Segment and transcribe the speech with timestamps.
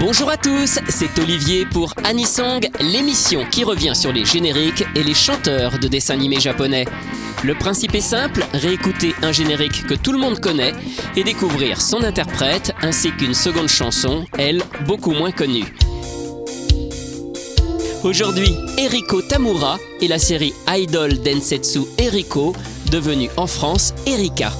[0.00, 5.12] Bonjour à tous, c'est Olivier pour Anisong, l'émission qui revient sur les génériques et les
[5.12, 6.86] chanteurs de dessins animés japonais.
[7.44, 10.72] Le principe est simple, réécouter un générique que tout le monde connaît
[11.16, 15.66] et découvrir son interprète ainsi qu'une seconde chanson, elle, beaucoup moins connue.
[18.02, 22.56] Aujourd'hui, Eriko Tamura et la série Idol Densetsu Eriko,
[22.90, 24.50] devenue en France Erika.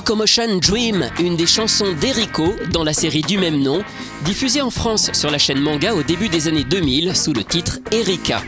[0.00, 3.84] Locomotion Dream, une des chansons d'Eriko dans la série du même nom,
[4.24, 7.80] diffusée en France sur la chaîne manga au début des années 2000 sous le titre
[7.92, 8.40] Erika.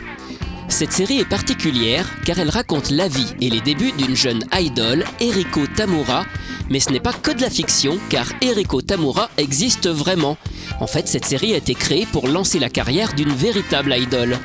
[0.67, 5.05] Cette série est particulière car elle raconte la vie et les débuts d'une jeune idole,
[5.19, 6.25] Eriko Tamura,
[6.71, 10.37] mais ce n'est pas que de la fiction car Eriko Tamura existe vraiment.
[10.79, 14.39] En fait, cette série a été créée pour lancer la carrière d'une véritable idole.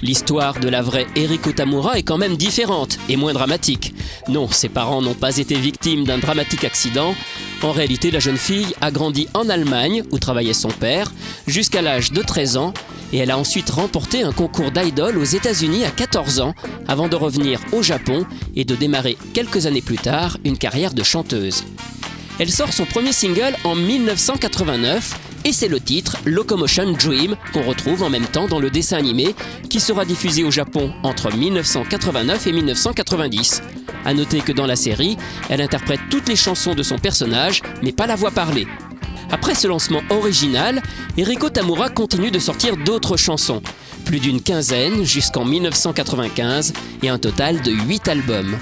[0.00, 3.94] L'histoire de la vraie Eriko Tamura est quand même différente et moins dramatique.
[4.28, 7.14] Non, ses parents n'ont pas été victimes d'un dramatique accident.
[7.62, 11.12] En réalité, la jeune fille a grandi en Allemagne, où travaillait son père,
[11.48, 12.72] jusqu'à l'âge de 13 ans,
[13.12, 16.54] et elle a ensuite remporté un concours d'idol aux États-Unis à 14 ans,
[16.86, 18.24] avant de revenir au Japon
[18.54, 21.64] et de démarrer quelques années plus tard une carrière de chanteuse.
[22.38, 28.02] Elle sort son premier single en 1989 et c'est le titre Locomotion Dream qu'on retrouve
[28.02, 29.34] en même temps dans le dessin animé
[29.68, 33.62] qui sera diffusé au Japon entre 1989 et 1990.
[34.04, 35.16] A noter que dans la série,
[35.48, 38.66] elle interprète toutes les chansons de son personnage, mais pas la voix parlée.
[39.30, 40.82] Après ce lancement original,
[41.16, 43.62] Eriko Tamura continue de sortir d'autres chansons,
[44.04, 48.56] plus d'une quinzaine jusqu'en 1995 et un total de 8 albums.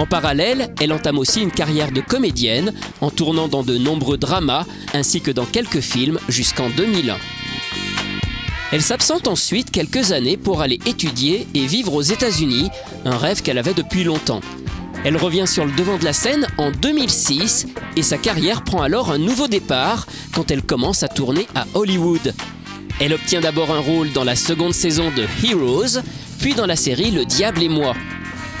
[0.00, 4.64] En parallèle, elle entame aussi une carrière de comédienne en tournant dans de nombreux dramas
[4.94, 7.18] ainsi que dans quelques films jusqu'en 2001.
[8.72, 12.70] Elle s'absente ensuite quelques années pour aller étudier et vivre aux États-Unis,
[13.04, 14.40] un rêve qu'elle avait depuis longtemps.
[15.04, 19.10] Elle revient sur le devant de la scène en 2006 et sa carrière prend alors
[19.10, 22.32] un nouveau départ quand elle commence à tourner à Hollywood.
[23.00, 26.00] Elle obtient d'abord un rôle dans la seconde saison de Heroes,
[26.38, 27.94] puis dans la série Le Diable et moi.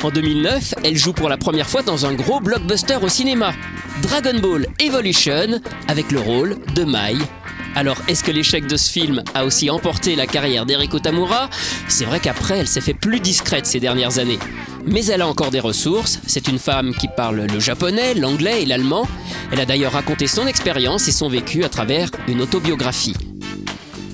[0.02, 3.52] En 2009, elle joue pour la première fois dans un gros blockbuster au cinéma,
[4.00, 7.16] Dragon Ball Evolution, avec le rôle de Mai.
[7.74, 11.50] Alors, est-ce que l'échec de ce film a aussi emporté la carrière d'Eriko Tamura?
[11.86, 14.38] C'est vrai qu'après, elle s'est fait plus discrète ces dernières années.
[14.86, 16.18] Mais elle a encore des ressources.
[16.26, 19.06] C'est une femme qui parle le japonais, l'anglais et l'allemand.
[19.52, 23.16] Elle a d'ailleurs raconté son expérience et son vécu à travers une autobiographie.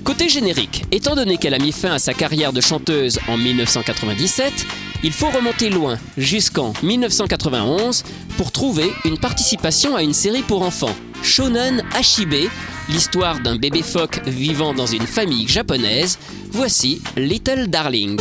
[0.03, 4.65] Côté générique, étant donné qu'elle a mis fin à sa carrière de chanteuse en 1997,
[5.03, 8.03] il faut remonter loin, jusqu'en 1991,
[8.37, 12.49] pour trouver une participation à une série pour enfants, Shonen Hashibe,
[12.89, 16.17] l'histoire d'un bébé phoque vivant dans une famille japonaise.
[16.51, 18.19] Voici Little Darling.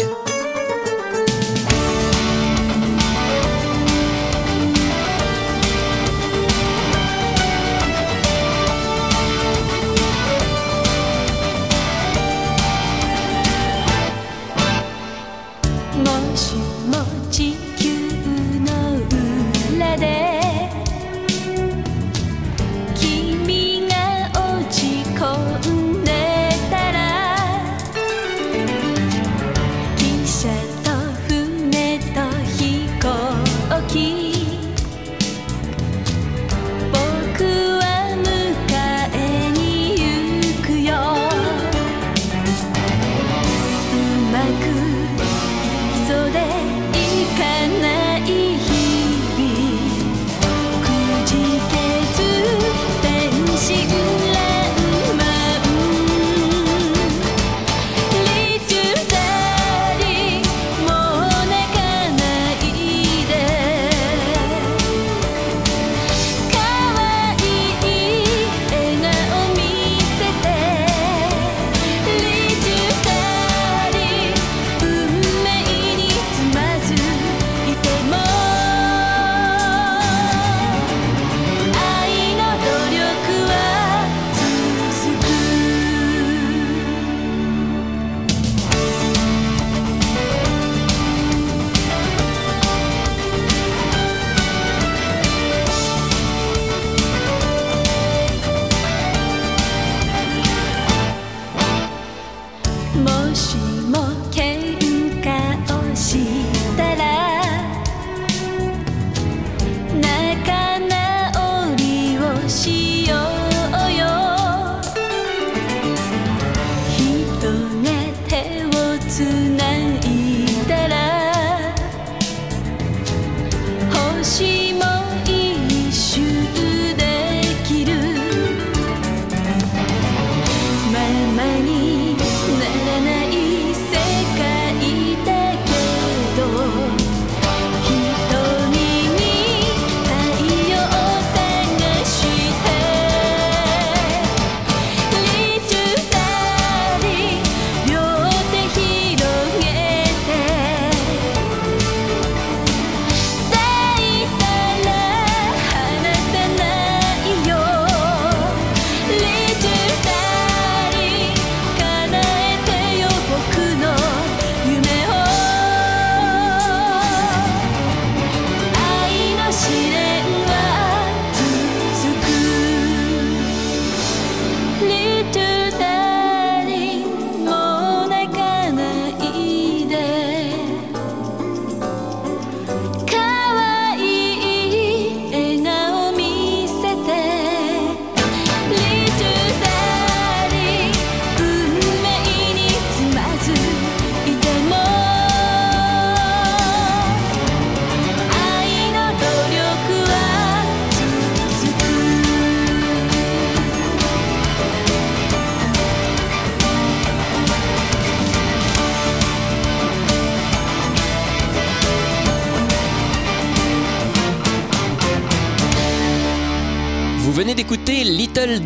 [103.37, 103.76] machine.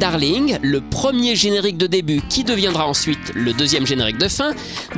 [0.00, 4.52] Darling, le premier générique de début qui deviendra ensuite le deuxième générique de fin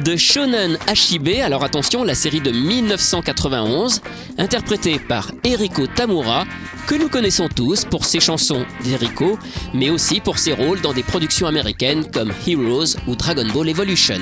[0.04, 4.00] de Shonen Hashibe, alors attention, la série de 1991,
[4.38, 6.44] interprétée par Eriko Tamura,
[6.86, 9.40] que nous connaissons tous pour ses chansons d'Eriko,
[9.74, 14.20] mais aussi pour ses rôles dans des productions américaines comme Heroes ou Dragon Ball Evolution.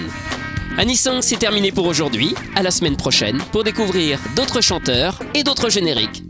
[0.79, 2.35] Anisong, c'est terminé pour aujourd'hui.
[2.57, 6.23] À la semaine prochaine pour découvrir d'autres chanteurs et d'autres génériques.